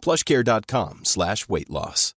[0.00, 2.14] plushcare.com slash weight loss.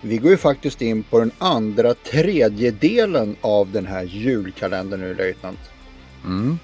[0.00, 5.58] Vi går ju faktiskt in på den andra tredjedelen av den här julkalendern nu, löjtnant.
[6.24, 6.58] Mm.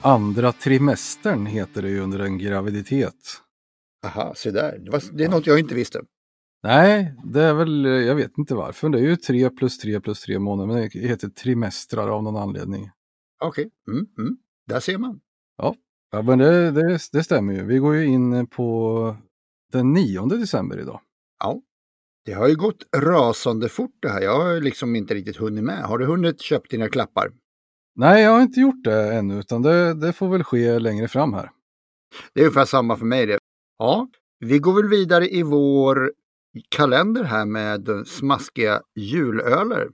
[0.00, 3.14] Andra trimestern heter det ju under en graviditet.
[4.06, 4.78] Aha, se där.
[4.78, 6.00] Det, var, det är något jag inte visste.
[6.64, 8.88] Nej, det är väl, jag vet inte varför.
[8.88, 12.36] Det är ju tre plus tre plus tre månader, men det heter trimestrar av någon
[12.36, 12.90] anledning.
[13.40, 13.94] Okej, okay.
[13.94, 14.36] mm, mm.
[14.66, 15.20] där ser man.
[15.56, 15.74] Ja,
[16.12, 17.64] ja men det, det, det stämmer ju.
[17.64, 19.16] Vi går ju in på
[19.72, 21.00] den 9 december idag.
[21.38, 21.62] Ja,
[22.24, 24.20] det har ju gått rasande fort det här.
[24.20, 25.82] Jag har liksom inte riktigt hunnit med.
[25.82, 27.32] Har du hunnit köpa dina klappar?
[27.96, 31.34] Nej, jag har inte gjort det ännu, utan det, det får väl ske längre fram
[31.34, 31.50] här.
[32.32, 33.38] Det är ungefär samma för mig det.
[33.78, 36.12] Ja, vi går väl vidare i vår
[36.68, 39.88] kalender här med smaskiga julöler.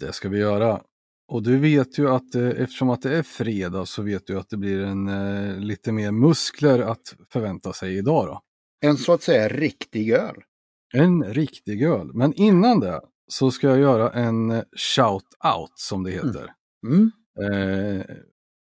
[0.00, 0.80] Det ska vi göra.
[1.28, 4.50] Och du vet ju att eh, eftersom att det är fredag så vet du att
[4.50, 8.40] det blir en eh, lite mer muskler att förvänta sig idag då.
[8.80, 10.36] En så att säga riktig öl.
[10.94, 12.10] En riktig öl.
[12.14, 16.52] Men innan det så ska jag göra en eh, shout-out som det heter.
[16.86, 17.10] Mm.
[17.40, 18.00] Mm.
[18.00, 18.04] Eh,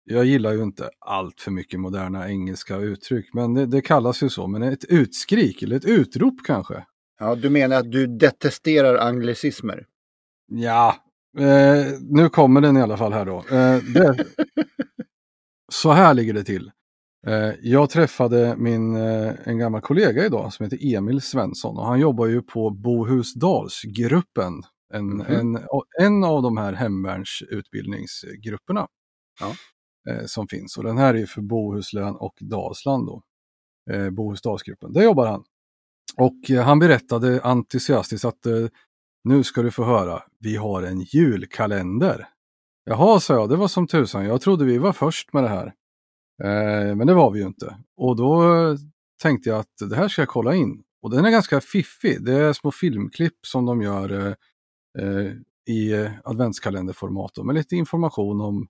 [0.05, 4.29] jag gillar ju inte allt för mycket moderna engelska uttryck, men det, det, kallas ju
[4.29, 4.47] så.
[4.47, 6.85] Men ett utskrik eller ett utrop kanske.
[7.23, 9.87] Ja, du menar att du detesterar anglicismer?
[10.47, 10.97] Ja,
[11.39, 13.39] eh, nu kommer den i alla fall här då.
[13.39, 14.27] Eh, det...
[15.73, 16.71] så här ligger det till.
[17.27, 22.01] Eh, jag träffade min, eh, en gammal kollega idag som heter Emil Svensson och han
[22.01, 24.63] jobbar ju på Bohusdalsgruppen.
[24.95, 25.41] En, mm -hmm.
[25.41, 25.59] en,
[26.07, 28.87] en av de här hemvärnsutbildningsgrupperna
[29.41, 29.55] ja.
[30.11, 30.77] Eh, som finns.
[30.77, 33.23] Och den här är för Bohuslän och Dalsland då.
[34.11, 34.93] Bohusdalsgruppen.
[34.93, 35.45] Där jobbar han.
[36.17, 38.47] Och han berättade entusiastiskt att
[39.25, 42.29] nu ska du få höra, vi har en julkalender.
[42.85, 45.67] Jaha, sa jag, det var som tusan, jag trodde vi var först med det här.
[46.45, 47.77] Eh, men det var vi ju inte.
[47.97, 48.43] Och då
[49.23, 50.83] tänkte jag att det här ska jag kolla in.
[51.03, 52.25] Och den är ganska fiffig.
[52.25, 54.35] Det är små filmklipp som de gör eh,
[54.99, 55.33] eh
[55.67, 58.69] i adventskalenderformat med lite information om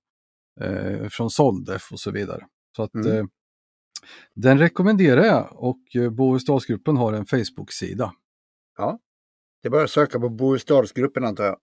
[0.61, 2.47] eh, från Soldef och så vidare.
[2.77, 3.29] Så att mm.
[4.03, 8.13] Eh, den rekommenderar jag och eh, Bohusdalsgruppen har en Facebook-sida.
[8.77, 8.99] Ja,
[9.63, 11.59] det är bara att söka på Bohusdalsgruppen antar jag.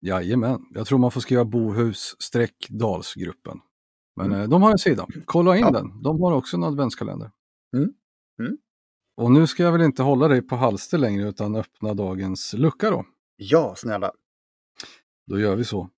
[0.00, 3.60] Jajamän, jag tror man får skriva Bohus-dalsgruppen.
[4.16, 4.50] Men mm.
[4.50, 5.70] de har en sida, kolla in ja.
[5.70, 6.02] den.
[6.02, 7.30] De har också en adventskalender.
[7.76, 7.94] Mm.
[8.40, 8.58] Mm.
[9.16, 12.90] Och nu ska jag väl inte hålla dig på halster längre utan öppna dagens lucka
[12.90, 13.04] då.
[13.36, 14.12] Ja, snälla.
[15.26, 15.90] Då gör vi så.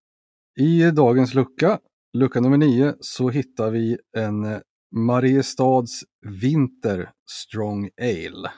[0.57, 1.79] I dagens lucka,
[2.13, 4.59] lucka nummer nio, så hittar vi en eh,
[4.97, 6.05] Mariestads
[6.41, 8.51] Vinter Strong Ale.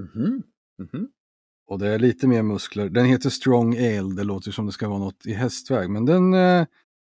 [0.00, 0.42] Mm -hmm.
[0.78, 1.06] Mm -hmm.
[1.66, 2.88] Och det är lite mer muskler.
[2.88, 5.90] Den heter Strong Ale, det låter som det ska vara något i hästväg.
[5.90, 6.66] Men den, eh,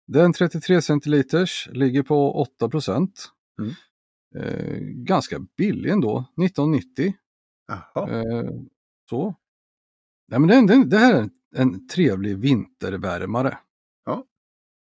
[0.06, 3.28] den 33 centiliters ligger på 8 procent.
[3.58, 3.72] Mm.
[4.34, 7.14] Eh, ganska billig ändå, 1990.
[8.10, 8.50] Eh,
[9.10, 9.34] så.
[10.28, 13.58] Nej, men den, den, det här är en trevlig vintervärmare.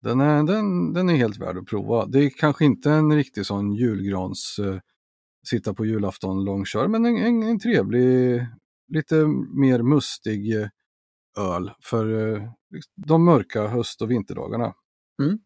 [0.02, 2.06] Den är, den, den är helt värd att prova.
[2.06, 4.78] Det är kanske inte en riktig sån julgrans eh,
[5.48, 8.40] sitta på julafton långkör, men en, en, en trevlig,
[8.88, 9.14] lite
[9.54, 10.68] mer mustig eh,
[11.38, 14.74] öl för eh, liksom, de mörka höst och vinterdagarna.
[15.22, 15.38] Mm.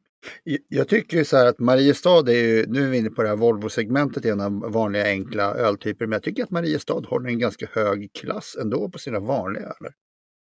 [0.69, 3.37] Jag tycker så här att Mariestad är ju, nu är vi inne på det här
[3.37, 8.13] Volvo-segmentet igen av vanliga enkla öltyper, men jag tycker att Mariestad håller en ganska hög
[8.13, 9.95] klass ändå på sina vanliga öler.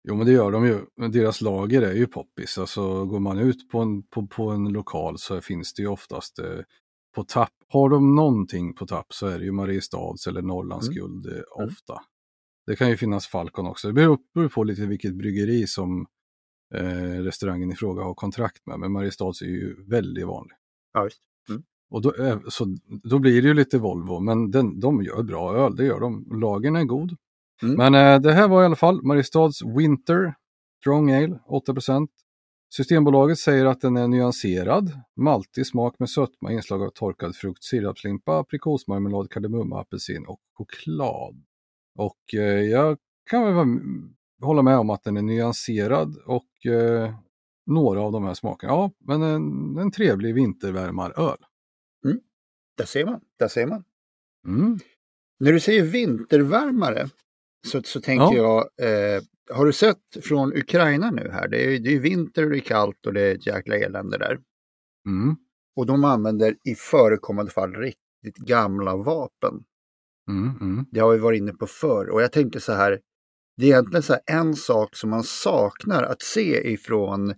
[0.08, 1.08] Jo men det gör de ju.
[1.08, 2.58] Deras lager är ju poppis.
[2.58, 6.38] Alltså går man ut på en, på, på en lokal så finns det ju oftast
[6.38, 6.60] eh,
[7.14, 7.52] på tapp.
[7.68, 10.98] Har de någonting på tapp så är det ju Mariestads eller Norrlands mm.
[11.02, 11.68] eh, mm.
[11.68, 12.00] ofta.
[12.66, 13.88] Det kan ju finnas Falcon också.
[13.88, 16.06] Det beror på lite vilket bryggeri som
[16.74, 18.80] eh, restaurangen i fråga har kontrakt med.
[18.80, 20.56] Men Mariestads är ju väldigt vanlig.
[20.92, 21.08] Ja.
[21.48, 21.62] Mm.
[21.90, 25.56] Och då, eh, så, då blir det ju lite Volvo, men den, de gör bra
[25.56, 26.40] öl, det gör de.
[26.40, 27.16] Lagen är god.
[27.62, 27.74] Mm.
[27.76, 30.34] Men eh, det här var i alla fall Mariestads Winter
[30.80, 32.08] Strong Ale, 8%
[32.72, 38.38] Systembolaget säger att den är nyanserad, maltig smak med sötma, inslag av torkad frukt, sirapslimpa,
[38.38, 41.44] aprikosmarmelad, kardemumma, apelsin och choklad.
[41.98, 42.98] Och eh, jag
[43.30, 43.66] kan väl
[44.42, 47.14] hålla med om att den är nyanserad och eh,
[47.66, 48.72] några av de här smakerna.
[48.72, 51.38] Ja, men en, en trevlig vintervärmaröl.
[52.76, 53.84] Där ser man, där ser man.
[54.46, 54.78] Mm.
[55.40, 57.08] När du säger vintervärmare
[57.66, 61.48] så, så tänker jag, eh, har du sett från Ukraina nu här?
[61.48, 64.18] Det är, det är vinter och det är kallt och det är ett jäkla elände
[64.18, 64.38] där.
[65.06, 65.36] Mm.
[65.76, 69.54] Och de använder i förekommande fall riktigt gamla vapen.
[70.28, 70.50] Mm.
[70.60, 70.86] Mm.
[70.90, 73.00] Det har vi varit inne på förr och jag tänker så här,
[73.56, 77.30] det är egentligen så en sak som man saknar att se ifrån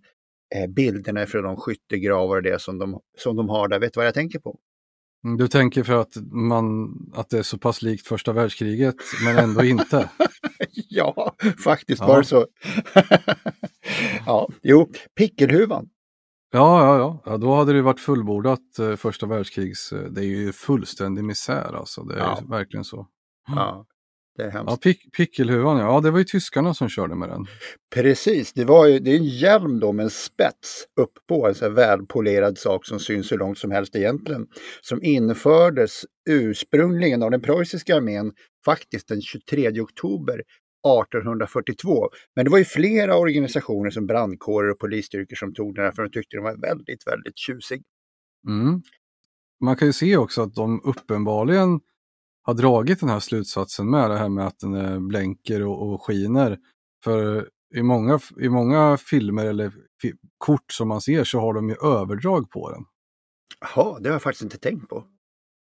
[0.55, 3.81] eh, bilderna från de skyttegravar och det som de, som de har där.
[3.81, 4.59] Vet du vad jag tänker på?
[5.25, 9.39] Mm, Du tänker för att, man, att det är så pass likt första världskriget, men
[9.39, 10.11] ändå inte.
[10.89, 11.35] ja,
[11.65, 12.19] faktiskt Ja.
[12.19, 12.47] det så.
[14.27, 15.89] ja, jo, pickelhuvan.
[16.55, 19.93] Ja, ja, ja, ja, då hade det varit fullbordat eh, första världskrigs...
[19.93, 22.03] eh, Det är ju fullständig misär alltså.
[22.05, 22.39] Det är Ja.
[22.49, 23.07] verkligen så.
[23.49, 23.87] Ja,
[24.37, 24.71] det är hemskt.
[24.71, 25.95] Ja, pick, pickelhuvan, ja.
[25.95, 27.47] ja, det var ju tyskarna som körde med den.
[27.95, 31.55] Precis, det, var ju, det är en hjälm då med en spets upp på en
[31.55, 34.47] så välpolerad sak som syns hur långt som helst egentligen.
[34.81, 38.33] Som infördes ursprungligen av den preussiska armén
[38.65, 42.09] faktiskt den 23 oktober 1842.
[42.37, 46.03] Men det var ju flera organisationer som brandkårer och polisstyrkor som tog den här för
[46.03, 47.83] de tyckte den var väldigt, väldigt tjusig.
[48.49, 48.83] Mm.
[49.61, 51.81] Man kan ju se också att de uppenbarligen
[52.43, 56.03] har dragit den här slutsatsen med det här med att den är blänker och, och
[56.03, 56.59] skiner.
[57.05, 59.73] För i många, i många filmer eller
[60.03, 62.85] fi, kort som man ser så har de ju överdrag på den.
[63.61, 65.05] Jaha, det har jag faktiskt inte tänkt på.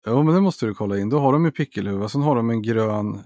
[0.07, 1.09] Jo, men det måste du kolla in.
[1.09, 3.19] Då har de ju pickelhuva, sen har de en grön,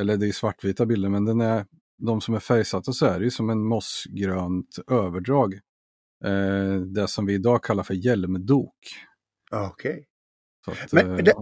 [0.00, 1.66] eller det är svartvita bilder, men den är,
[2.02, 5.54] de som är färgsatta så är det ju som en mossgrönt överdrag.
[6.24, 8.74] Eh, det som vi idag kallar för hjälmdok.
[9.52, 10.06] Okej.
[10.64, 11.34] Så att, Men eh, det-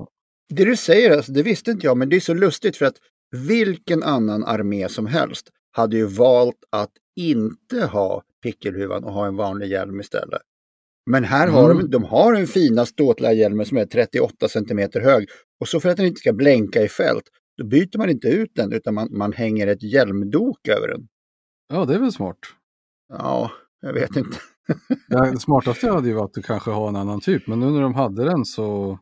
[0.48, 2.96] Det du säger, alltså, det visste inte jag, men det är så lustigt för att
[3.46, 9.36] vilken annan armé som helst hade ju valt att inte ha pickelhuvan och ha en
[9.36, 10.42] vanlig hjälm istället.
[11.10, 11.90] Men här har de, Mm.
[11.90, 15.28] de har en fina ståtliga hjälmen som är 38 centimeter hög.
[15.60, 17.24] Och så för att den inte ska blänka i fält,
[17.58, 21.08] då byter man inte ut den utan man, man hänger ett hjälmdok över den.
[21.68, 22.38] Ja, det är väl smart.
[23.08, 23.50] Ja,
[23.80, 24.38] jag vet inte.
[25.08, 27.82] Det smartaste hade ju varit att du kanske har en annan typ, men nu när
[27.82, 28.98] de hade den så,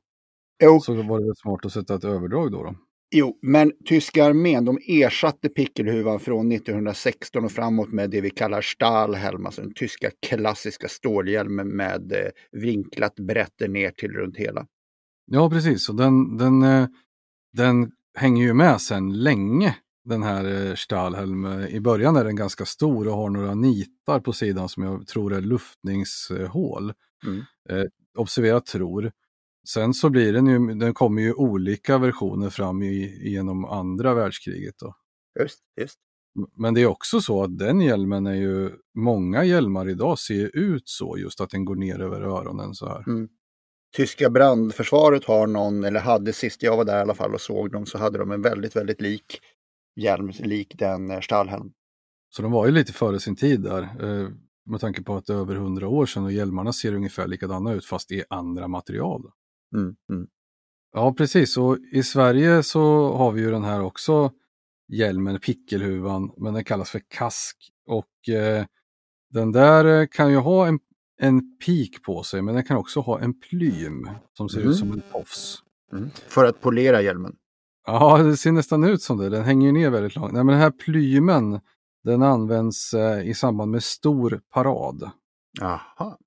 [0.62, 2.62] Jo, så var det väl smart att sätta ett överdrag då.
[2.62, 2.74] då.
[3.14, 8.60] Jo, men tyska armén de ersatte pickelhuvan från 1916 och framåt med det vi kallar
[8.60, 14.66] Stahlhelm, alltså den tyska klassiska stålhjälmen med eh, vinklat brätte ner till runt hela.
[15.26, 15.88] Ja, precis.
[15.88, 16.86] Och den, den, eh,
[17.52, 21.44] den hänger ju med sen länge, den här eh, Stahlhelm.
[21.44, 25.06] Eh, I början är den ganska stor och har några nitar på sidan som jag
[25.06, 26.92] tror är luftningshål.
[27.26, 27.38] Mm.
[27.68, 27.84] Eh,
[28.18, 29.12] observera tror.
[29.68, 34.74] Sen så blir den ju, den kommer ju olika versioner fram i, genom andra världskriget.
[34.78, 34.94] Då.
[35.40, 35.98] Just, just.
[36.56, 40.88] Men det är också så att den hjälmen är ju, många hjälmar idag ser ut
[40.88, 43.04] så, just att den går ner över öronen så här.
[43.96, 47.72] Tyska brandförsvaret har någon, eller hade sist jag var där i alla fall och såg
[47.72, 49.40] dem, så hade de en väldigt, väldigt lik
[50.00, 51.72] hjälm, lik den eh, Stahlhelm.
[52.28, 53.82] Så de var ju lite före sin tid där.
[53.82, 54.28] Eh,
[54.66, 57.72] med tanke på att det är över hundra år sedan och hjälmarna ser ungefär likadana
[57.72, 59.30] ut fast i andra material.
[59.74, 60.26] Mm, mm.
[60.92, 61.56] Ja, precis.
[61.56, 64.32] Och i Sverige så har vi ju den här också,
[64.88, 67.56] hjälmen, pickelhuvan, men den kallas för kask.
[67.86, 68.64] Och eh,
[69.30, 70.78] den där eh, kan ju ha en,
[71.20, 74.70] en pik på sig, men den kan också ha en plym som ser Mm.
[74.70, 75.58] ut som en tofs.
[75.92, 76.10] Mm.
[76.28, 77.36] För att polera hjälmen.
[77.86, 79.28] Ja, det ser nästan ut som det.
[79.28, 80.32] Den hänger ner väldigt långt.
[80.32, 81.60] Nej, men den här plymen,
[82.04, 85.10] den används eh, i samband med stor parad.
[85.60, 86.18] Aha,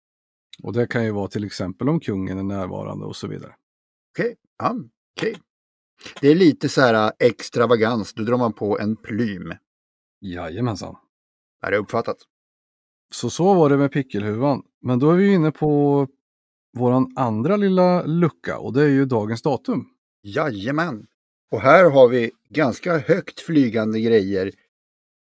[0.63, 3.55] Och det kan ju vara till exempel om kungen är närvarande och så vidare.
[4.11, 4.35] okej.
[4.57, 4.75] Ja,
[5.17, 5.35] okej.
[6.21, 9.53] Det är lite så här eh, extravagans, då drar man på en plym.
[10.21, 10.95] Jajamensan.
[11.61, 12.17] Är det uppfattat?
[13.13, 14.63] Så så var det med pickelhuvan.
[14.81, 16.07] Men då är vi inne på
[16.77, 19.89] våran andra lilla lucka och det är ju dagens datum.
[20.23, 21.07] Jajamän.
[21.51, 24.51] Och här har vi ganska högt flygande grejer.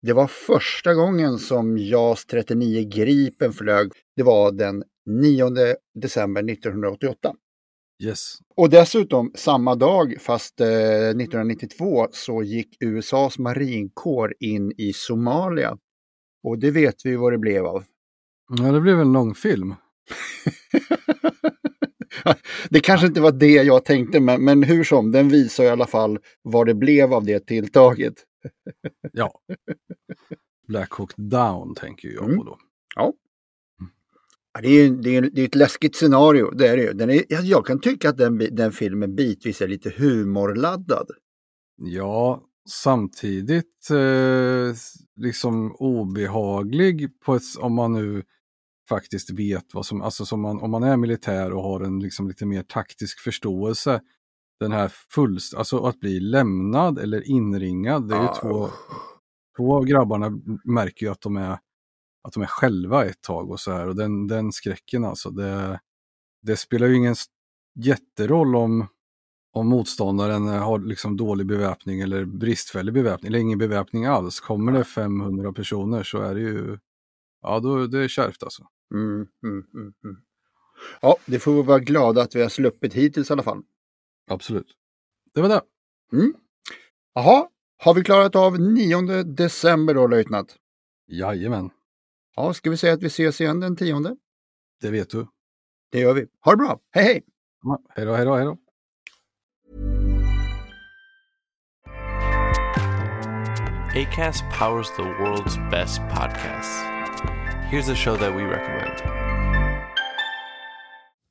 [0.02, 3.92] Det var första gången som JAS 39 Gripen flög.
[4.16, 5.50] Det var den 9
[5.94, 7.34] december 1988.
[8.04, 8.34] Yes.
[8.56, 15.78] Och dessutom samma dag, fast eh, 1992, så gick USAs marinkår in i Somalia.
[16.42, 17.84] Och det vet vi vad det blev av.
[18.58, 19.74] Ja, det blev en långfilm.
[22.70, 25.86] det kanske inte var det jag tänkte, men, men hur som, den visar i alla
[25.86, 28.14] fall vad det blev av det tilltaget.
[29.12, 29.32] Ja.
[30.68, 32.36] Black Hawk Down tänker jag Mm.
[32.36, 32.58] på då.
[32.96, 33.12] Ja,
[34.62, 36.92] det är, ju- det, är, det är ett läskigt scenario, det är det ju.
[36.92, 41.06] Den är, jag, kan tycka att den, den filmen bitvis är lite humorladdad.
[41.82, 44.74] Ja, samtidigt eh,
[45.16, 48.22] liksom obehaglig på ett, om man nu
[48.88, 52.28] faktiskt vet vad som, alltså som man, om man är militär och har en liksom
[52.28, 54.00] lite mer taktisk förståelse,
[54.60, 58.34] den här fullst, alltså att bli lämnad eller inringad, det är ju Ah.
[58.34, 58.68] två,
[59.56, 60.30] två av grabbarna
[60.64, 61.58] märker ju att de är,
[62.28, 65.80] att de är själva ett tag och så här och den, den skräcken alltså, det,
[66.42, 67.14] det spelar ju ingen
[67.74, 68.86] jätteroll om,
[69.52, 74.40] om motståndaren har liksom dålig beväpning eller bristfällig beväpning eller ingen beväpning alls.
[74.40, 76.78] Kommer det 500 personer så är det ju,
[77.42, 78.62] ja då det är kärvt alltså.
[78.94, 80.16] Mm, mm, mm, mm.
[81.00, 83.62] Ja, det får vi vara glada att vi har sluppit hittills i alla fall.
[84.30, 84.74] Absolut.
[85.34, 85.60] Det var det.
[87.14, 90.56] Jaha, har vi klarat av 9 december då, löjtnant?
[91.06, 91.70] Jajamän,
[92.38, 94.16] Ja, ska vi säga att vi ses igen den 10?
[94.80, 95.26] det vet du.
[95.92, 96.26] Det gör vi.
[96.40, 96.80] Ha det bra.
[96.90, 97.22] Hej hej!
[97.62, 98.58] Ja, Hej då, hej då, hej då.
[104.02, 106.82] ACAST powers the world's best podcasts.
[107.70, 109.27] Here's a show that we recommend.